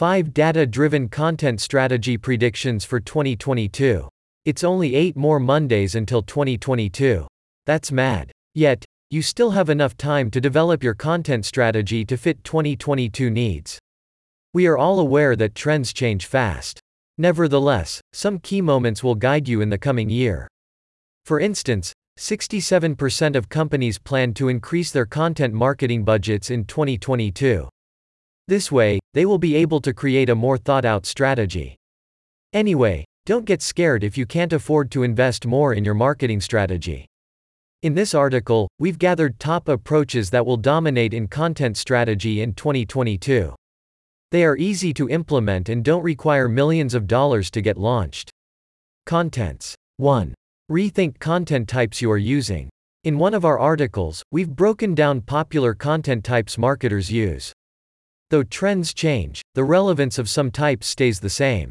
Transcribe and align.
5 0.00 0.32
Data 0.32 0.66
Driven 0.66 1.10
Content 1.10 1.60
Strategy 1.60 2.16
Predictions 2.16 2.86
for 2.86 3.00
2022. 3.00 4.08
It's 4.46 4.64
only 4.64 4.94
8 4.94 5.14
more 5.14 5.38
Mondays 5.38 5.94
until 5.94 6.22
2022. 6.22 7.26
That's 7.66 7.92
mad. 7.92 8.32
Yet, 8.54 8.82
you 9.10 9.20
still 9.20 9.50
have 9.50 9.68
enough 9.68 9.98
time 9.98 10.30
to 10.30 10.40
develop 10.40 10.82
your 10.82 10.94
content 10.94 11.44
strategy 11.44 12.06
to 12.06 12.16
fit 12.16 12.42
2022 12.44 13.28
needs. 13.28 13.78
We 14.54 14.66
are 14.66 14.78
all 14.78 15.00
aware 15.00 15.36
that 15.36 15.54
trends 15.54 15.92
change 15.92 16.24
fast. 16.24 16.80
Nevertheless, 17.18 18.00
some 18.14 18.38
key 18.38 18.62
moments 18.62 19.04
will 19.04 19.16
guide 19.16 19.48
you 19.48 19.60
in 19.60 19.68
the 19.68 19.76
coming 19.76 20.08
year. 20.08 20.48
For 21.26 21.38
instance, 21.38 21.92
67% 22.18 23.36
of 23.36 23.50
companies 23.50 23.98
plan 23.98 24.32
to 24.32 24.48
increase 24.48 24.92
their 24.92 25.04
content 25.04 25.52
marketing 25.52 26.04
budgets 26.04 26.48
in 26.50 26.64
2022. 26.64 27.68
This 28.50 28.72
way, 28.72 28.98
they 29.14 29.26
will 29.26 29.38
be 29.38 29.54
able 29.54 29.80
to 29.82 29.94
create 29.94 30.28
a 30.28 30.34
more 30.34 30.58
thought 30.58 30.84
out 30.84 31.06
strategy. 31.06 31.76
Anyway, 32.52 33.04
don't 33.24 33.44
get 33.44 33.62
scared 33.62 34.02
if 34.02 34.18
you 34.18 34.26
can't 34.26 34.52
afford 34.52 34.90
to 34.90 35.04
invest 35.04 35.46
more 35.46 35.72
in 35.72 35.84
your 35.84 35.94
marketing 35.94 36.40
strategy. 36.40 37.06
In 37.84 37.94
this 37.94 38.12
article, 38.12 38.66
we've 38.80 38.98
gathered 38.98 39.38
top 39.38 39.68
approaches 39.68 40.30
that 40.30 40.44
will 40.44 40.56
dominate 40.56 41.14
in 41.14 41.28
content 41.28 41.76
strategy 41.76 42.40
in 42.40 42.54
2022. 42.54 43.54
They 44.32 44.42
are 44.42 44.56
easy 44.56 44.92
to 44.94 45.08
implement 45.08 45.68
and 45.68 45.84
don't 45.84 46.02
require 46.02 46.48
millions 46.48 46.92
of 46.92 47.06
dollars 47.06 47.52
to 47.52 47.60
get 47.60 47.76
launched. 47.76 48.32
Contents 49.06 49.76
1. 49.98 50.34
Rethink 50.68 51.20
content 51.20 51.68
types 51.68 52.02
you 52.02 52.10
are 52.10 52.18
using. 52.18 52.68
In 53.04 53.16
one 53.16 53.32
of 53.32 53.44
our 53.44 53.60
articles, 53.60 54.24
we've 54.32 54.50
broken 54.50 54.96
down 54.96 55.20
popular 55.20 55.72
content 55.72 56.24
types 56.24 56.58
marketers 56.58 57.12
use. 57.12 57.52
Though 58.30 58.44
trends 58.44 58.94
change, 58.94 59.42
the 59.54 59.64
relevance 59.64 60.16
of 60.16 60.30
some 60.30 60.52
types 60.52 60.86
stays 60.86 61.18
the 61.18 61.28
same. 61.28 61.68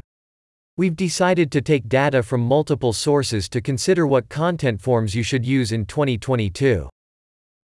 We've 0.76 0.94
decided 0.94 1.50
to 1.52 1.62
take 1.62 1.88
data 1.88 2.22
from 2.22 2.42
multiple 2.42 2.92
sources 2.92 3.48
to 3.48 3.62
consider 3.62 4.06
what 4.06 4.28
content 4.28 4.82
forms 4.82 5.14
you 5.14 5.22
should 5.22 5.44
use 5.44 5.72
in 5.72 5.86
2022. 5.86 6.88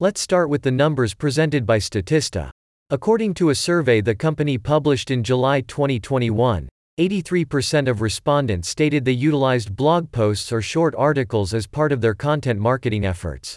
Let's 0.00 0.20
start 0.20 0.48
with 0.48 0.62
the 0.62 0.70
numbers 0.70 1.12
presented 1.12 1.66
by 1.66 1.78
Statista. 1.78 2.50
According 2.88 3.34
to 3.34 3.50
a 3.50 3.54
survey 3.54 4.00
the 4.00 4.14
company 4.14 4.56
published 4.56 5.10
in 5.10 5.22
July 5.22 5.60
2021, 5.60 6.66
83% 6.98 7.88
of 7.88 8.00
respondents 8.00 8.70
stated 8.70 9.04
they 9.04 9.12
utilized 9.12 9.76
blog 9.76 10.10
posts 10.10 10.50
or 10.52 10.62
short 10.62 10.94
articles 10.96 11.52
as 11.52 11.66
part 11.66 11.92
of 11.92 12.00
their 12.00 12.14
content 12.14 12.60
marketing 12.60 13.04
efforts. 13.04 13.56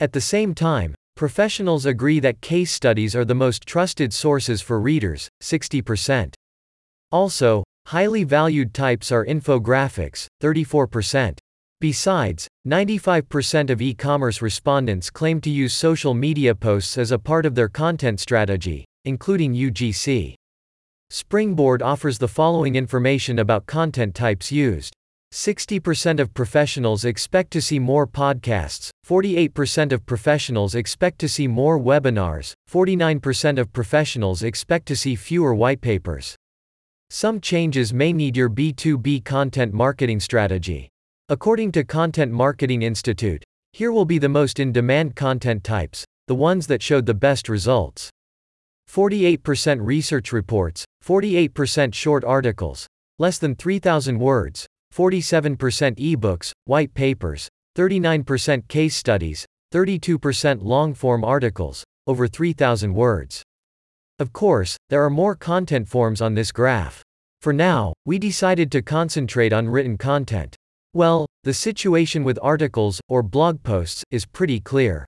At 0.00 0.12
the 0.12 0.20
same 0.20 0.54
time, 0.54 0.96
Professionals 1.16 1.86
agree 1.86 2.20
that 2.20 2.42
case 2.42 2.70
studies 2.70 3.16
are 3.16 3.24
the 3.24 3.34
most 3.34 3.64
trusted 3.66 4.12
sources 4.12 4.60
for 4.60 4.78
readers, 4.78 5.30
60%. 5.42 6.34
Also, 7.10 7.64
highly 7.86 8.22
valued 8.22 8.74
types 8.74 9.10
are 9.10 9.24
infographics, 9.24 10.26
34%. 10.42 11.38
Besides, 11.80 12.46
95% 12.68 13.70
of 13.70 13.80
e 13.80 13.94
commerce 13.94 14.42
respondents 14.42 15.08
claim 15.08 15.40
to 15.40 15.48
use 15.48 15.72
social 15.72 16.12
media 16.12 16.54
posts 16.54 16.98
as 16.98 17.10
a 17.12 17.18
part 17.18 17.46
of 17.46 17.54
their 17.54 17.70
content 17.70 18.20
strategy, 18.20 18.84
including 19.06 19.54
UGC. 19.54 20.34
Springboard 21.08 21.80
offers 21.80 22.18
the 22.18 22.28
following 22.28 22.76
information 22.76 23.38
about 23.38 23.64
content 23.64 24.14
types 24.14 24.52
used. 24.52 24.92
60% 25.36 26.18
of 26.18 26.32
professionals 26.32 27.04
expect 27.04 27.50
to 27.50 27.60
see 27.60 27.78
more 27.78 28.06
podcasts, 28.06 28.88
48% 29.06 29.92
of 29.92 30.06
professionals 30.06 30.74
expect 30.74 31.18
to 31.18 31.28
see 31.28 31.46
more 31.46 31.78
webinars, 31.78 32.54
49% 32.70 33.58
of 33.58 33.70
professionals 33.70 34.42
expect 34.42 34.86
to 34.86 34.96
see 34.96 35.14
fewer 35.14 35.54
white 35.54 35.82
papers. 35.82 36.36
Some 37.10 37.42
changes 37.42 37.92
may 37.92 38.14
need 38.14 38.34
your 38.34 38.48
B2B 38.48 39.26
content 39.26 39.74
marketing 39.74 40.20
strategy. 40.20 40.88
According 41.28 41.72
to 41.72 41.84
Content 41.84 42.32
Marketing 42.32 42.80
Institute, 42.80 43.44
here 43.74 43.92
will 43.92 44.06
be 44.06 44.18
the 44.18 44.30
most 44.30 44.58
in 44.58 44.72
demand 44.72 45.16
content 45.16 45.62
types, 45.62 46.06
the 46.28 46.34
ones 46.34 46.66
that 46.68 46.82
showed 46.82 47.04
the 47.04 47.12
best 47.12 47.50
results. 47.50 48.08
48% 48.90 49.80
research 49.82 50.32
reports, 50.32 50.86
48% 51.04 51.92
short 51.92 52.24
articles, 52.24 52.86
less 53.18 53.36
than 53.36 53.54
3,000 53.54 54.18
words, 54.18 54.66
47% 54.96 55.58
ebooks, 55.98 56.52
white 56.64 56.94
papers, 56.94 57.48
39% 57.76 58.66
case 58.66 58.96
studies, 58.96 59.44
32% 59.74 60.62
long 60.62 60.94
form 60.94 61.22
articles, 61.22 61.84
over 62.06 62.26
3,000 62.26 62.94
words. 62.94 63.42
Of 64.18 64.32
course, 64.32 64.78
there 64.88 65.04
are 65.04 65.10
more 65.10 65.34
content 65.34 65.86
forms 65.86 66.22
on 66.22 66.32
this 66.32 66.50
graph. 66.50 67.02
For 67.42 67.52
now, 67.52 67.92
we 68.06 68.18
decided 68.18 68.72
to 68.72 68.80
concentrate 68.80 69.52
on 69.52 69.68
written 69.68 69.98
content. 69.98 70.56
Well, 70.94 71.26
the 71.44 71.52
situation 71.52 72.24
with 72.24 72.38
articles, 72.40 72.98
or 73.10 73.22
blog 73.22 73.62
posts, 73.62 74.02
is 74.10 74.24
pretty 74.24 74.60
clear. 74.60 75.04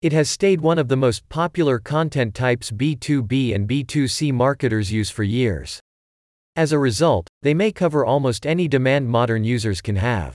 It 0.00 0.12
has 0.12 0.30
stayed 0.30 0.60
one 0.60 0.78
of 0.78 0.86
the 0.86 0.96
most 0.96 1.28
popular 1.28 1.80
content 1.80 2.36
types 2.36 2.70
B2B 2.70 3.52
and 3.52 3.68
B2C 3.68 4.32
marketers 4.32 4.92
use 4.92 5.10
for 5.10 5.24
years. 5.24 5.80
As 6.58 6.72
a 6.72 6.78
result, 6.80 7.28
they 7.42 7.54
may 7.54 7.70
cover 7.70 8.04
almost 8.04 8.44
any 8.44 8.66
demand 8.66 9.08
modern 9.08 9.44
users 9.44 9.80
can 9.80 9.94
have. 9.94 10.34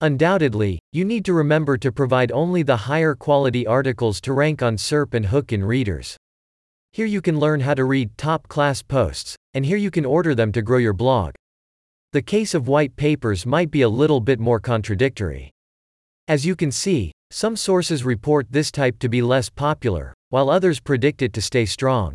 Undoubtedly, 0.00 0.78
you 0.92 1.04
need 1.04 1.24
to 1.24 1.32
remember 1.32 1.76
to 1.76 1.90
provide 1.90 2.30
only 2.30 2.62
the 2.62 2.86
higher 2.86 3.16
quality 3.16 3.66
articles 3.66 4.20
to 4.20 4.32
rank 4.32 4.62
on 4.62 4.76
SERP 4.76 5.12
and 5.12 5.26
hook 5.26 5.52
in 5.52 5.64
readers. 5.64 6.16
Here 6.92 7.04
you 7.04 7.20
can 7.20 7.40
learn 7.40 7.58
how 7.58 7.74
to 7.74 7.82
read 7.82 8.16
top 8.16 8.46
class 8.46 8.80
posts, 8.80 9.34
and 9.52 9.66
here 9.66 9.76
you 9.76 9.90
can 9.90 10.04
order 10.04 10.36
them 10.36 10.52
to 10.52 10.62
grow 10.62 10.78
your 10.78 10.92
blog. 10.92 11.34
The 12.12 12.22
case 12.22 12.54
of 12.54 12.68
white 12.68 12.94
papers 12.94 13.44
might 13.44 13.72
be 13.72 13.82
a 13.82 13.88
little 13.88 14.20
bit 14.20 14.38
more 14.38 14.60
contradictory. 14.60 15.50
As 16.28 16.46
you 16.46 16.54
can 16.54 16.70
see, 16.70 17.10
some 17.32 17.56
sources 17.56 18.04
report 18.04 18.46
this 18.50 18.70
type 18.70 19.00
to 19.00 19.08
be 19.08 19.20
less 19.20 19.50
popular, 19.50 20.14
while 20.28 20.48
others 20.48 20.78
predict 20.78 21.22
it 21.22 21.32
to 21.32 21.42
stay 21.42 21.66
strong. 21.66 22.14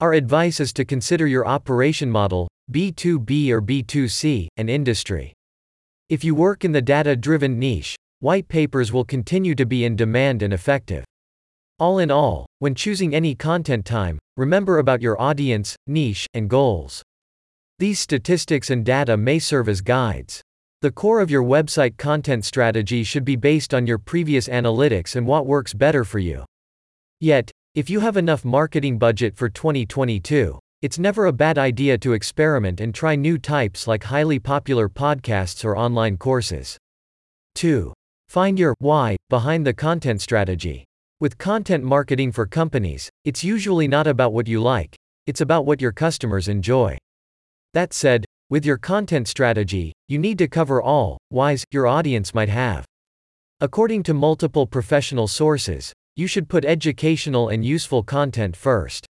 Our 0.00 0.14
advice 0.14 0.60
is 0.60 0.72
to 0.74 0.86
consider 0.86 1.26
your 1.26 1.46
operation 1.46 2.10
model, 2.10 2.48
B2B 2.72 3.50
or 3.50 3.60
B2C, 3.60 4.48
and 4.56 4.70
industry. 4.70 5.34
If 6.08 6.24
you 6.24 6.34
work 6.34 6.64
in 6.64 6.72
the 6.72 6.80
data 6.80 7.14
driven 7.14 7.58
niche, 7.58 7.96
white 8.20 8.48
papers 8.48 8.94
will 8.94 9.04
continue 9.04 9.54
to 9.54 9.66
be 9.66 9.84
in 9.84 9.96
demand 9.96 10.40
and 10.40 10.54
effective. 10.54 11.04
All 11.78 11.98
in 11.98 12.10
all, 12.10 12.46
when 12.60 12.74
choosing 12.74 13.14
any 13.14 13.34
content 13.34 13.84
time, 13.84 14.18
remember 14.38 14.78
about 14.78 15.02
your 15.02 15.20
audience, 15.20 15.76
niche, 15.86 16.26
and 16.32 16.48
goals. 16.48 17.02
These 17.78 18.00
statistics 18.00 18.70
and 18.70 18.86
data 18.86 19.18
may 19.18 19.38
serve 19.38 19.68
as 19.68 19.82
guides. 19.82 20.40
The 20.80 20.90
core 20.90 21.20
of 21.20 21.30
your 21.30 21.42
website 21.42 21.98
content 21.98 22.46
strategy 22.46 23.04
should 23.04 23.26
be 23.26 23.36
based 23.36 23.74
on 23.74 23.86
your 23.86 23.98
previous 23.98 24.48
analytics 24.48 25.14
and 25.14 25.26
what 25.26 25.44
works 25.44 25.74
better 25.74 26.04
for 26.04 26.18
you. 26.18 26.46
Yet, 27.20 27.50
if 27.76 27.88
you 27.88 28.00
have 28.00 28.16
enough 28.16 28.44
marketing 28.44 28.98
budget 28.98 29.36
for 29.36 29.48
2022, 29.48 30.58
it's 30.82 30.98
never 30.98 31.26
a 31.26 31.32
bad 31.32 31.56
idea 31.56 31.96
to 31.98 32.14
experiment 32.14 32.80
and 32.80 32.92
try 32.92 33.14
new 33.14 33.38
types 33.38 33.86
like 33.86 34.02
highly 34.02 34.40
popular 34.40 34.88
podcasts 34.88 35.64
or 35.64 35.76
online 35.76 36.16
courses. 36.16 36.76
2. 37.54 37.92
Find 38.28 38.58
your 38.58 38.74
why 38.80 39.16
behind 39.28 39.64
the 39.64 39.72
content 39.72 40.20
strategy. 40.20 40.84
With 41.20 41.38
content 41.38 41.84
marketing 41.84 42.32
for 42.32 42.44
companies, 42.44 43.08
it's 43.24 43.44
usually 43.44 43.86
not 43.86 44.08
about 44.08 44.32
what 44.32 44.48
you 44.48 44.60
like, 44.60 44.96
it's 45.28 45.40
about 45.40 45.64
what 45.64 45.80
your 45.80 45.92
customers 45.92 46.48
enjoy. 46.48 46.98
That 47.72 47.92
said, 47.92 48.24
with 48.48 48.66
your 48.66 48.78
content 48.78 49.28
strategy, 49.28 49.92
you 50.08 50.18
need 50.18 50.38
to 50.38 50.48
cover 50.48 50.82
all 50.82 51.18
whys 51.30 51.62
your 51.70 51.86
audience 51.86 52.34
might 52.34 52.48
have. 52.48 52.84
According 53.60 54.02
to 54.04 54.14
multiple 54.14 54.66
professional 54.66 55.28
sources, 55.28 55.92
you 56.20 56.26
should 56.26 56.50
put 56.50 56.66
educational 56.66 57.48
and 57.48 57.64
useful 57.64 58.02
content 58.02 58.54
first. 58.54 59.06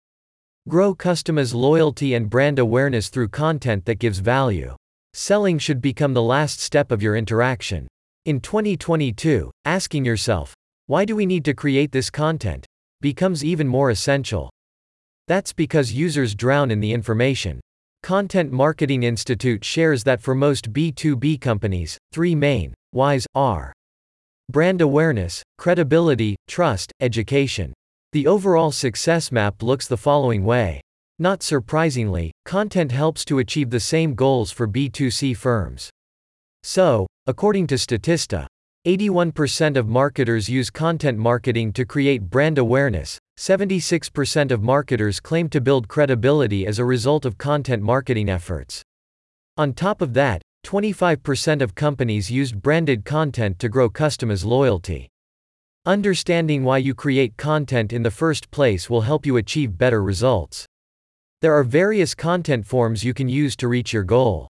Grow 0.66 0.94
customers' 0.94 1.54
loyalty 1.54 2.14
and 2.14 2.30
brand 2.30 2.58
awareness 2.58 3.10
through 3.10 3.28
content 3.28 3.84
that 3.84 3.98
gives 3.98 4.20
value. 4.20 4.74
Selling 5.12 5.58
should 5.58 5.82
become 5.82 6.14
the 6.14 6.22
last 6.22 6.60
step 6.60 6.90
of 6.90 7.02
your 7.02 7.14
interaction. 7.14 7.86
In 8.24 8.40
2022, 8.40 9.50
asking 9.66 10.06
yourself, 10.06 10.54
why 10.86 11.04
do 11.04 11.14
we 11.14 11.26
need 11.26 11.44
to 11.44 11.52
create 11.52 11.92
this 11.92 12.08
content? 12.08 12.64
becomes 13.02 13.44
even 13.44 13.68
more 13.68 13.90
essential. 13.90 14.48
That's 15.28 15.52
because 15.52 15.92
users 15.92 16.34
drown 16.34 16.70
in 16.70 16.80
the 16.80 16.94
information. 16.94 17.60
Content 18.02 18.50
Marketing 18.50 19.02
Institute 19.02 19.62
shares 19.62 20.04
that 20.04 20.22
for 20.22 20.34
most 20.34 20.72
B2B 20.72 21.38
companies, 21.42 21.98
three 22.12 22.34
main 22.34 22.72
whys 22.92 23.26
are 23.34 23.74
Brand 24.50 24.82
awareness, 24.82 25.42
credibility, 25.56 26.36
trust, 26.48 26.92
education. 27.00 27.72
The 28.12 28.26
overall 28.26 28.70
success 28.72 29.32
map 29.32 29.62
looks 29.62 29.86
the 29.88 29.96
following 29.96 30.44
way. 30.44 30.82
Not 31.18 31.42
surprisingly, 31.42 32.30
content 32.44 32.92
helps 32.92 33.24
to 33.24 33.38
achieve 33.38 33.70
the 33.70 33.80
same 33.80 34.14
goals 34.14 34.50
for 34.50 34.68
B2C 34.68 35.34
firms. 35.34 35.88
So, 36.62 37.06
according 37.26 37.68
to 37.68 37.76
Statista, 37.76 38.46
81% 38.86 39.78
of 39.78 39.88
marketers 39.88 40.48
use 40.48 40.68
content 40.68 41.16
marketing 41.16 41.72
to 41.72 41.86
create 41.86 42.28
brand 42.28 42.58
awareness, 42.58 43.18
76% 43.40 44.50
of 44.50 44.62
marketers 44.62 45.20
claim 45.20 45.48
to 45.48 45.60
build 45.62 45.88
credibility 45.88 46.66
as 46.66 46.78
a 46.78 46.84
result 46.84 47.24
of 47.24 47.38
content 47.38 47.82
marketing 47.82 48.28
efforts. 48.28 48.82
On 49.56 49.72
top 49.72 50.02
of 50.02 50.12
that, 50.14 50.42
25% 50.64 51.60
of 51.60 51.74
companies 51.74 52.30
used 52.30 52.60
branded 52.60 53.04
content 53.04 53.58
to 53.58 53.68
grow 53.68 53.90
customers' 53.90 54.44
loyalty. 54.44 55.08
Understanding 55.86 56.64
why 56.64 56.78
you 56.78 56.94
create 56.94 57.36
content 57.36 57.92
in 57.92 58.02
the 58.02 58.10
first 58.10 58.50
place 58.50 58.88
will 58.88 59.02
help 59.02 59.26
you 59.26 59.36
achieve 59.36 59.76
better 59.76 60.02
results. 60.02 60.64
There 61.42 61.52
are 61.52 61.62
various 61.62 62.14
content 62.14 62.66
forms 62.66 63.04
you 63.04 63.12
can 63.12 63.28
use 63.28 63.54
to 63.56 63.68
reach 63.68 63.92
your 63.92 64.04
goal. 64.04 64.48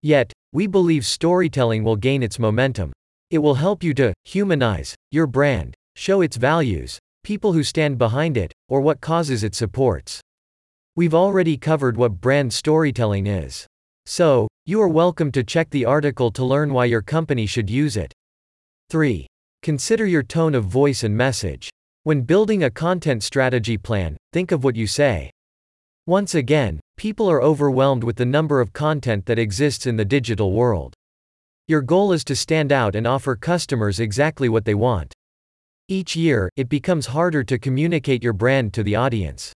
Yet, 0.00 0.32
we 0.52 0.68
believe 0.68 1.04
storytelling 1.04 1.82
will 1.82 1.96
gain 1.96 2.22
its 2.22 2.38
momentum. 2.38 2.92
It 3.30 3.38
will 3.38 3.56
help 3.56 3.82
you 3.82 3.92
to 3.94 4.14
humanize 4.24 4.94
your 5.10 5.26
brand, 5.26 5.74
show 5.96 6.20
its 6.20 6.36
values, 6.36 7.00
people 7.24 7.52
who 7.52 7.64
stand 7.64 7.98
behind 7.98 8.36
it, 8.36 8.52
or 8.68 8.80
what 8.80 9.00
causes 9.00 9.42
it 9.42 9.56
supports. 9.56 10.20
We've 10.94 11.14
already 11.14 11.56
covered 11.56 11.96
what 11.96 12.20
brand 12.20 12.52
storytelling 12.52 13.26
is. 13.26 13.66
So, 14.04 14.48
you 14.66 14.82
are 14.82 14.88
welcome 14.88 15.30
to 15.32 15.44
check 15.44 15.70
the 15.70 15.84
article 15.84 16.32
to 16.32 16.44
learn 16.44 16.72
why 16.72 16.86
your 16.86 17.02
company 17.02 17.46
should 17.46 17.70
use 17.70 17.96
it. 17.96 18.12
3. 18.90 19.26
Consider 19.62 20.06
your 20.06 20.24
tone 20.24 20.56
of 20.56 20.64
voice 20.64 21.04
and 21.04 21.16
message. 21.16 21.70
When 22.02 22.22
building 22.22 22.64
a 22.64 22.70
content 22.70 23.22
strategy 23.22 23.78
plan, 23.78 24.16
think 24.32 24.50
of 24.50 24.64
what 24.64 24.74
you 24.74 24.88
say. 24.88 25.30
Once 26.06 26.34
again, 26.34 26.80
people 26.96 27.30
are 27.30 27.40
overwhelmed 27.40 28.02
with 28.02 28.16
the 28.16 28.26
number 28.26 28.60
of 28.60 28.72
content 28.72 29.24
that 29.26 29.38
exists 29.38 29.86
in 29.86 29.96
the 29.96 30.04
digital 30.04 30.52
world. 30.52 30.94
Your 31.68 31.80
goal 31.80 32.12
is 32.12 32.24
to 32.24 32.34
stand 32.34 32.72
out 32.72 32.96
and 32.96 33.06
offer 33.06 33.36
customers 33.36 34.00
exactly 34.00 34.48
what 34.48 34.64
they 34.64 34.74
want. 34.74 35.14
Each 35.86 36.16
year, 36.16 36.50
it 36.56 36.68
becomes 36.68 37.06
harder 37.06 37.44
to 37.44 37.56
communicate 37.56 38.24
your 38.24 38.32
brand 38.32 38.74
to 38.74 38.82
the 38.82 38.96
audience. 38.96 39.52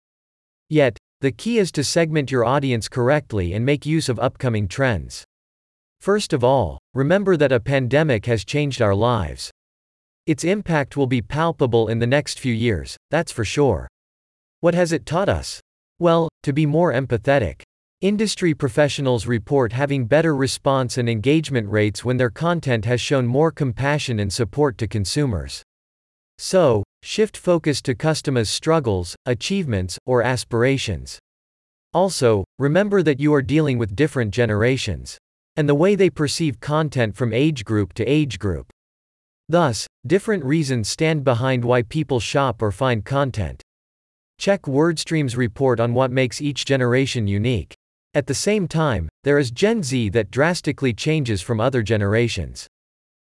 Yet, 0.68 0.98
the 1.24 1.32
key 1.32 1.56
is 1.56 1.72
to 1.72 1.82
segment 1.82 2.30
your 2.30 2.44
audience 2.44 2.86
correctly 2.86 3.54
and 3.54 3.64
make 3.64 3.86
use 3.86 4.10
of 4.10 4.20
upcoming 4.20 4.68
trends. 4.68 5.24
First 5.98 6.34
of 6.34 6.44
all, 6.44 6.78
remember 6.92 7.34
that 7.38 7.50
a 7.50 7.60
pandemic 7.60 8.26
has 8.26 8.44
changed 8.44 8.82
our 8.82 8.94
lives. 8.94 9.50
Its 10.26 10.44
impact 10.44 10.98
will 10.98 11.06
be 11.06 11.22
palpable 11.22 11.88
in 11.88 11.98
the 11.98 12.06
next 12.06 12.38
few 12.38 12.52
years, 12.52 12.98
that's 13.10 13.32
for 13.32 13.42
sure. 13.42 13.88
What 14.60 14.74
has 14.74 14.92
it 14.92 15.06
taught 15.06 15.30
us? 15.30 15.60
Well, 15.98 16.28
to 16.42 16.52
be 16.52 16.66
more 16.66 16.92
empathetic. 16.92 17.62
Industry 18.02 18.52
professionals 18.52 19.26
report 19.26 19.72
having 19.72 20.04
better 20.04 20.36
response 20.36 20.98
and 20.98 21.08
engagement 21.08 21.70
rates 21.70 22.04
when 22.04 22.18
their 22.18 22.28
content 22.28 22.84
has 22.84 23.00
shown 23.00 23.26
more 23.26 23.50
compassion 23.50 24.20
and 24.20 24.30
support 24.30 24.76
to 24.76 24.86
consumers. 24.86 25.62
So, 26.36 26.82
shift 27.04 27.36
focus 27.36 27.82
to 27.82 27.94
customers' 27.94 28.48
struggles, 28.48 29.14
achievements, 29.26 29.98
or 30.06 30.22
aspirations. 30.22 31.18
Also, 31.92 32.44
remember 32.58 33.02
that 33.02 33.20
you 33.20 33.34
are 33.34 33.42
dealing 33.42 33.76
with 33.76 33.94
different 33.94 34.32
generations. 34.32 35.18
And 35.56 35.68
the 35.68 35.74
way 35.74 35.94
they 35.94 36.10
perceive 36.10 36.58
content 36.58 37.14
from 37.14 37.32
age 37.32 37.64
group 37.64 37.92
to 37.94 38.04
age 38.04 38.38
group. 38.38 38.72
Thus, 39.48 39.86
different 40.06 40.44
reasons 40.44 40.88
stand 40.88 41.22
behind 41.22 41.64
why 41.64 41.82
people 41.82 42.18
shop 42.18 42.62
or 42.62 42.72
find 42.72 43.04
content. 43.04 43.62
Check 44.38 44.62
WordStream's 44.62 45.36
report 45.36 45.78
on 45.78 45.94
what 45.94 46.10
makes 46.10 46.40
each 46.40 46.64
generation 46.64 47.28
unique. 47.28 47.74
At 48.14 48.26
the 48.26 48.34
same 48.34 48.66
time, 48.66 49.08
there 49.22 49.38
is 49.38 49.50
Gen 49.50 49.82
Z 49.82 50.08
that 50.08 50.30
drastically 50.30 50.94
changes 50.94 51.42
from 51.42 51.60
other 51.60 51.82
generations. 51.82 52.66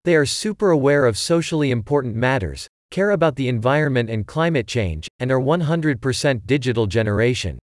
They 0.05 0.15
are 0.15 0.27
super 0.27 0.71
aware 0.71 1.07
of 1.07 1.17
socially 1.17 1.71
important 1.71 2.15
matters, 2.15 2.69
care 2.95 3.11
about 3.11 3.35
the 3.35 3.49
environment 3.49 4.09
and 4.09 4.25
climate 4.25 4.69
change, 4.69 5.09
and 5.19 5.33
are 5.33 5.41
100% 5.41 6.47
digital 6.47 6.87
generation. 6.87 7.59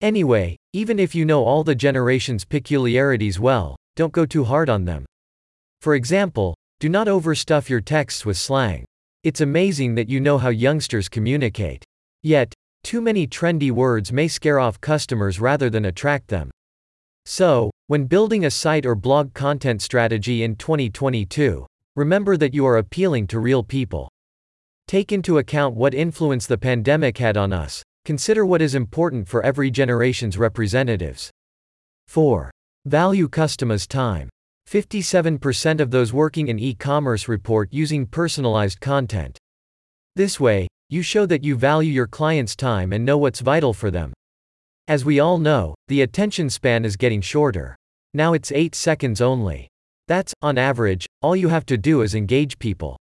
Anyway, 0.00 0.56
even 0.72 1.00
if 1.00 1.16
you 1.16 1.24
know 1.24 1.42
all 1.42 1.64
the 1.64 1.74
generation's 1.74 2.44
peculiarities 2.44 3.40
well, 3.40 3.74
don't 3.96 4.12
go 4.12 4.24
too 4.24 4.44
hard 4.44 4.70
on 4.70 4.84
them. 4.84 5.04
For 5.80 5.96
example, 5.96 6.54
do 6.78 6.88
not 6.88 7.08
overstuff 7.08 7.68
your 7.68 7.80
texts 7.80 8.24
with 8.24 8.36
slang. 8.36 8.84
It's 9.24 9.40
amazing 9.40 9.96
that 9.96 10.08
you 10.08 10.20
know 10.20 10.38
how 10.38 10.50
youngsters 10.50 11.08
communicate. 11.08 11.82
Yet, 12.22 12.54
too 12.84 13.00
many 13.00 13.26
trendy 13.26 13.72
words 13.72 14.12
may 14.12 14.28
scare 14.28 14.60
off 14.60 14.80
customers 14.80 15.40
rather 15.40 15.70
than 15.70 15.86
attract 15.86 16.28
them. 16.28 16.52
So, 17.26 17.72
when 17.88 18.04
building 18.04 18.44
a 18.44 18.50
site 18.62 18.86
or 18.86 18.94
blog 18.94 19.34
content 19.34 19.82
strategy 19.82 20.44
in 20.44 20.54
2022, 20.54 21.66
remember 21.96 22.36
that 22.36 22.54
you 22.54 22.64
are 22.64 22.78
appealing 22.78 23.26
to 23.26 23.40
real 23.40 23.64
people. 23.64 24.08
Take 24.86 25.12
into 25.12 25.38
account 25.38 25.74
what 25.74 25.94
influence 25.94 26.46
the 26.46 26.58
pandemic 26.58 27.18
had 27.18 27.36
on 27.36 27.52
us. 27.52 27.82
Consider 28.04 28.44
what 28.44 28.60
is 28.60 28.74
important 28.74 29.28
for 29.28 29.42
every 29.42 29.70
generation's 29.70 30.36
representatives. 30.36 31.30
4. 32.08 32.50
Value 32.86 33.28
customers' 33.28 33.86
time. 33.86 34.28
57% 34.68 35.80
of 35.80 35.90
those 35.90 36.12
working 36.12 36.48
in 36.48 36.58
e 36.58 36.74
commerce 36.74 37.28
report 37.28 37.72
using 37.72 38.06
personalized 38.06 38.80
content. 38.80 39.38
This 40.16 40.40
way, 40.40 40.66
you 40.88 41.02
show 41.02 41.26
that 41.26 41.44
you 41.44 41.56
value 41.56 41.92
your 41.92 42.06
clients' 42.06 42.56
time 42.56 42.92
and 42.92 43.04
know 43.04 43.18
what's 43.18 43.40
vital 43.40 43.72
for 43.72 43.90
them. 43.90 44.12
As 44.88 45.04
we 45.04 45.20
all 45.20 45.38
know, 45.38 45.74
the 45.88 46.02
attention 46.02 46.50
span 46.50 46.84
is 46.84 46.96
getting 46.96 47.20
shorter. 47.20 47.76
Now 48.14 48.32
it's 48.32 48.52
8 48.52 48.74
seconds 48.74 49.20
only. 49.20 49.68
That's, 50.08 50.34
on 50.42 50.58
average, 50.58 51.06
all 51.22 51.36
you 51.36 51.48
have 51.48 51.64
to 51.66 51.78
do 51.78 52.02
is 52.02 52.14
engage 52.14 52.58
people. 52.58 52.98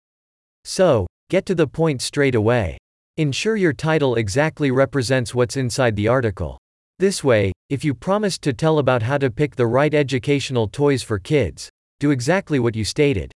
So, 0.65 1.07
Get 1.29 1.45
to 1.47 1.57
the 1.57 1.67
point 1.67 2.03
straight 2.03 2.37
away. 2.37 2.79
Ensure 3.17 3.57
your 3.57 3.73
title 3.73 4.15
exactly 4.15 4.71
represents 4.71 5.35
what's 5.35 5.57
inside 5.57 5.97
the 5.97 6.07
article. 6.07 6.57
This 7.01 7.25
way, 7.25 7.51
if 7.69 7.85
you 7.85 7.95
promised 7.95 8.43
to 8.43 8.53
tell 8.53 8.79
about 8.79 9.03
how 9.03 9.19
to 9.19 9.29
pick 9.29 9.57
the 9.57 9.67
right 9.67 9.93
educational 9.93 10.69
toys 10.69 11.03
for 11.03 11.19
kids, 11.19 11.69
do 11.99 12.13
exactly 12.13 12.61
what 12.61 12.77
you 12.77 12.85
stated. 12.85 13.33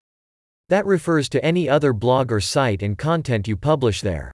That 0.68 0.86
refers 0.86 1.30
to 1.30 1.46
any 1.46 1.70
other 1.70 1.94
blog 1.94 2.30
or 2.30 2.42
site 2.42 2.84
and 2.84 2.98
content 2.98 3.48
you 3.48 3.56
publish 3.56 4.02
there. 4.02 4.34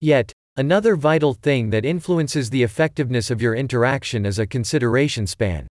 Yet, 0.00 0.32
another 0.56 0.96
vital 0.96 1.34
thing 1.34 1.70
that 1.70 1.84
influences 1.84 2.50
the 2.50 2.64
effectiveness 2.64 3.30
of 3.30 3.40
your 3.40 3.54
interaction 3.54 4.26
is 4.26 4.40
a 4.40 4.46
consideration 4.46 5.28
span. 5.28 5.68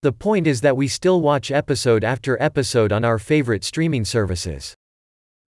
The 0.00 0.12
point 0.12 0.46
is 0.46 0.62
that 0.62 0.78
we 0.78 0.88
still 0.88 1.20
watch 1.20 1.50
episode 1.50 2.02
after 2.02 2.42
episode 2.42 2.92
on 2.92 3.04
our 3.04 3.18
favorite 3.18 3.62
streaming 3.62 4.06
services. 4.06 4.74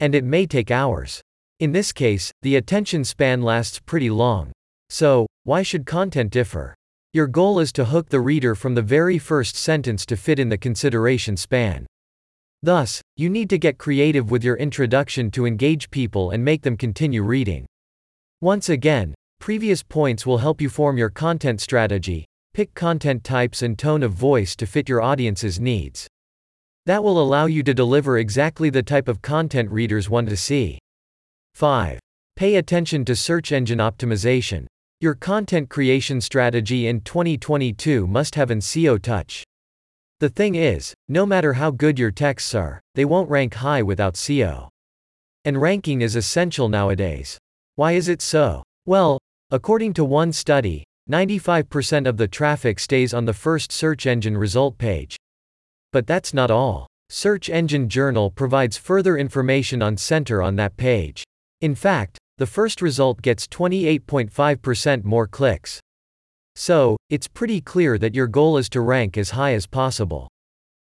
And 0.03 0.17
it 0.17 0.25
may 0.25 0.47
take 0.47 0.73
hours. 0.73 1.21
In 1.61 1.71
this 1.71 1.93
case, 1.93 2.33
the 2.43 2.57
attention 2.57 3.05
span 3.05 3.41
lasts 3.41 3.79
pretty 3.79 4.11
long. 4.11 4.51
So, 4.91 5.29
why 5.45 5.63
should 5.63 5.87
content 5.87 6.33
differ? 6.33 6.75
Your 7.13 7.29
goal 7.29 7.61
is 7.61 7.71
to 7.75 7.85
hook 7.85 8.09
the 8.09 8.21
reader 8.21 8.57
from 8.57 8.75
the 8.75 8.83
very 8.83 9.17
first 9.17 9.55
sentence 9.55 10.05
to 10.07 10.17
fit 10.17 10.41
in 10.41 10.49
the 10.49 10.59
consideration 10.59 11.37
span. 11.37 11.87
Thus, 12.65 13.01
you 13.17 13.31
need 13.31 13.49
to 13.51 13.59
get 13.59 13.79
creative 13.79 14.29
with 14.29 14.43
your 14.43 14.57
introduction 14.57 15.31
to 15.31 15.47
engage 15.47 15.89
people 15.93 16.33
and 16.33 16.45
make 16.45 16.63
them 16.63 16.77
continue 16.77 17.23
reading. 17.23 17.65
Once 18.41 18.69
again, 18.69 19.15
previous 19.39 19.85
points 19.85 20.27
will 20.27 20.39
help 20.39 20.61
you 20.61 20.69
form 20.69 20.99
your 20.99 21.11
content 21.11 21.61
strategy, 21.61 22.25
pick 22.55 22.75
content 22.75 23.23
types 23.23 23.63
and 23.63 23.79
tone 23.79 24.03
of 24.03 24.13
voice 24.13 24.57
to 24.57 24.67
fit 24.67 24.89
your 24.89 25.01
audience's 25.01 25.61
needs. 25.61 26.09
That 26.87 27.05
will 27.05 27.23
allow 27.23 27.47
you 27.47 27.63
to 27.63 27.75
deliver 27.75 28.19
exactly 28.19 28.69
the 28.69 28.83
type 28.83 29.07
of 29.07 29.23
content 29.23 29.71
readers 29.71 30.11
want 30.11 30.29
to 30.31 30.37
see. 30.37 30.79
5. 31.55 32.01
Pay 32.35 32.57
attention 32.57 33.05
to 33.05 33.15
search 33.15 33.53
engine 33.53 33.79
optimization. 33.79 34.67
Your 35.01 35.15
content 35.15 35.69
creation 35.69 36.21
strategy 36.21 36.89
in 36.89 37.01
2022 37.03 38.09
must 38.09 38.35
have 38.35 38.51
an 38.51 38.59
SEO 38.59 39.01
touch. 39.01 39.45
The 40.19 40.29
thing 40.29 40.57
is, 40.57 40.93
no 41.09 41.25
matter 41.25 41.53
how 41.53 41.71
good 41.71 42.01
your 42.01 42.11
texts 42.11 42.53
are, 42.53 42.81
they 42.97 43.05
won't 43.05 43.31
rank 43.31 43.55
high 43.55 43.83
without 43.83 44.15
SEO. 44.15 44.69
And 45.45 45.61
ranking 45.61 46.01
is 46.03 46.17
essential 46.17 46.69
nowadays. 46.69 47.39
Why 47.77 47.93
is 47.93 48.09
it 48.09 48.21
so? 48.21 48.65
Well, 48.87 49.19
according 49.53 49.93
to 49.95 50.05
one 50.05 50.33
study, 50.33 50.83
95% 51.09 52.09
of 52.09 52.17
the 52.17 52.29
traffic 52.29 52.81
stays 52.81 53.15
on 53.15 53.25
the 53.25 53.35
first 53.35 53.71
search 53.71 54.07
engine 54.07 54.37
result 54.37 54.79
page. 54.79 55.17
But 55.93 56.07
that's 56.07 56.33
not 56.33 56.51
all. 56.51 56.87
Search 57.11 57.51
Engine 57.51 57.89
Journal 57.89 58.31
provides 58.31 58.79
further 58.79 59.19
information 59.19 59.83
on 59.83 59.99
center 59.99 60.43
on 60.43 60.57
that 60.57 60.77
page. 60.79 61.25
In 61.61 61.75
fact, 61.75 62.19
the 62.39 62.47
first 62.47 62.81
result 62.81 63.21
gets 63.21 63.47
28.5% 63.47 65.05
more 65.05 65.27
clicks. 65.27 65.81
So, 66.57 66.97
it's 67.11 67.29
pretty 67.29 67.61
clear 67.61 67.99
that 67.99 68.15
your 68.15 68.27
goal 68.27 68.57
is 68.57 68.69
to 68.71 68.81
rank 68.81 69.19
as 69.19 69.31
high 69.31 69.53
as 69.53 69.67
possible. 69.67 70.29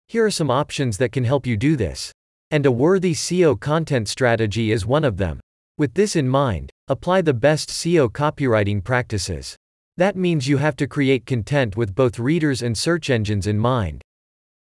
Here 0.08 0.26
are 0.26 0.32
some 0.32 0.50
options 0.50 0.98
that 0.98 1.12
can 1.12 1.24
help 1.24 1.46
you 1.46 1.56
do 1.58 1.76
this. 1.76 2.12
And 2.50 2.66
a 2.66 2.72
worthy 2.72 3.14
SEO 3.14 3.60
content 3.60 4.08
strategy 4.08 4.72
is 4.72 4.86
one 4.86 5.04
of 5.04 5.18
them. 5.18 5.40
With 5.78 5.94
this 5.94 6.16
in 6.16 6.28
mind, 6.28 6.72
apply 6.88 7.22
the 7.22 7.34
best 7.34 7.70
SEO 7.70 8.10
copywriting 8.10 8.84
practices. 8.84 9.56
That 9.98 10.16
means 10.16 10.48
you 10.48 10.58
have 10.58 10.76
to 10.78 10.88
create 10.88 11.26
content 11.26 11.78
with 11.78 11.94
both 11.94 12.18
readers 12.18 12.62
and 12.62 12.78
search 12.78 13.10
engines 13.10 13.46
in 13.46 13.60
mind. 13.60 14.02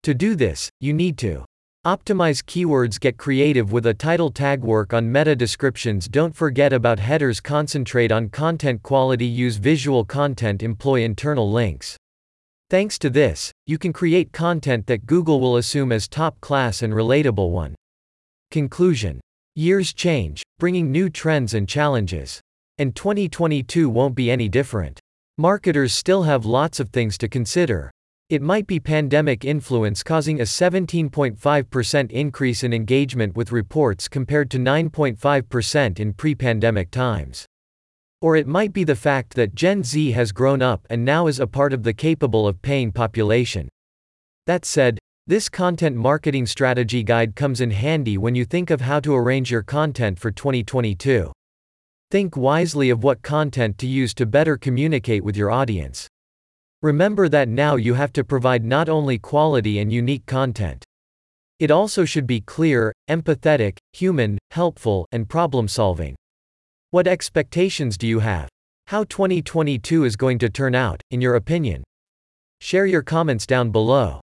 To 0.03 0.15
do 0.15 0.35
this, 0.35 0.69
you 0.81 0.93
need 0.93 1.17
to 1.19 1.45
Optimize 1.87 2.43
keywords 2.43 2.99
Get 2.99 3.17
creative 3.17 3.71
with 3.71 3.87
a 3.87 3.95
title 3.95 4.31
tag 4.31 4.63
Work 4.63 4.93
on 4.93 5.13
meta 5.13 5.37
descriptions 5.37 6.09
Don't 6.09 6.35
forget 6.35 6.73
about 6.73 6.99
headers 6.99 7.41
Concentrate 7.41 8.11
on 8.11 8.29
content 8.29 8.83
quality 8.83 9.27
Use 9.27 9.57
visual 9.57 10.05
content 10.05 10.61
Employ 10.61 11.03
internal 11.03 11.51
links. 11.53 11.97
Thanks 12.69 12.99
to 12.99 13.11
this, 13.11 13.53
you 13.67 13.79
can 13.79 13.93
create 13.93 14.33
content 14.33 14.89
that 14.89 15.07
Google 15.07 15.41
will 15.41 15.57
assume 15.57 15.93
as 15.93 16.09
top 16.09 16.41
class 16.41 16.83
and 16.83 16.93
relatable 16.93 17.51
one. 17.51 17.77
Conclusion 18.51 19.21
Years 19.55 19.93
change, 19.93 20.43
bringing 20.59 20.91
new 20.91 21.11
trends 21.11 21.55
and 21.55 21.69
challenges. 21.69 22.41
And 22.79 22.97
2022 22.97 23.89
won't 23.89 24.17
be 24.17 24.33
any 24.33 24.49
different. 24.49 24.99
Marketers 25.39 25.95
still 25.95 26.25
have 26.25 26.45
lots 26.45 26.81
of 26.81 26.89
things 26.89 27.17
to 27.19 27.29
consider. 27.29 27.93
It 28.29 28.41
might 28.41 28.67
be 28.67 28.81
pandemic 28.81 29.45
influence 29.45 30.03
causing 30.03 30.41
a 30.41 30.45
17.5% 30.45 32.11
increase 32.11 32.63
in 32.63 32.73
engagement 32.73 33.37
with 33.37 33.53
reports 33.53 34.09
compared 34.09 34.51
to 34.51 34.59
9.5% 34.59 36.01
in 36.01 36.13
pre 36.15 36.35
pandemic 36.35 36.91
times. 36.91 37.47
Or 38.21 38.37
it 38.37 38.47
might 38.47 38.73
be 38.73 38.85
the 38.85 38.97
fact 38.97 39.35
that 39.35 39.55
Gen 39.55 39.83
Z 39.83 40.13
has 40.13 40.33
grown 40.33 40.63
up 40.63 40.87
and 40.89 41.05
now 41.05 41.27
is 41.27 41.41
a 41.41 41.47
part 41.47 41.73
of 41.73 41.83
the 41.83 41.93
capable 41.93 42.47
of 42.47 42.63
paying 42.63 42.93
population. 42.93 43.69
That 44.47 44.65
said, 44.65 44.99
this 45.27 45.49
content 45.49 45.97
marketing 45.97 46.47
strategy 46.47 47.03
guide 47.03 47.37
comes 47.37 47.61
in 47.61 47.71
handy 47.71 48.19
when 48.19 48.35
you 48.35 48.45
think 48.45 48.71
of 48.71 48.81
how 48.81 48.99
to 49.01 49.15
arrange 49.15 49.51
your 49.51 49.63
content 49.63 50.19
for 50.19 50.31
2022. 50.31 51.33
Think 52.11 52.37
wisely 52.37 52.91
of 52.91 53.05
what 53.05 53.23
content 53.23 53.79
to 53.79 53.87
use 53.87 54.15
to 54.15 54.27
better 54.27 54.57
communicate 54.57 55.23
with 55.23 55.37
your 55.37 55.51
audience. 55.51 56.09
Remember 56.83 57.29
that 57.29 57.49
now 57.49 57.77
you 57.77 57.95
have 57.95 58.13
to 58.15 58.25
provide 58.25 58.65
not 58.65 58.89
only 58.89 59.17
quality 59.17 59.79
and 59.79 59.93
unique 59.93 60.27
content. 60.27 60.85
It 61.61 61.71
also 61.71 62.05
should 62.05 62.27
be 62.27 62.41
clear, 62.41 62.93
empathetic, 63.09 63.77
human, 63.93 64.37
helpful, 64.51 65.07
and 65.13 65.29
problem 65.29 65.69
solving. 65.69 66.17
What 66.91 67.07
expectations 67.07 67.97
do 67.97 68.09
you 68.09 68.19
have? 68.19 68.49
How 68.89 69.05
2022 69.05 70.03
is 70.03 70.17
going 70.17 70.41
to 70.41 70.51
turn 70.51 70.75
out, 70.75 71.01
in 71.13 71.21
your 71.21 71.37
opinion? 71.37 71.85
Share 72.61 72.87
your 72.87 73.03
comments 73.03 73.47
down 73.47 73.71
below. 73.71 74.22